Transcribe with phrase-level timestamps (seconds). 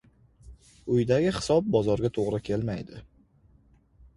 [0.95, 3.03] •Uydagi hisob bozorga to‘g‘ri kelmaydi.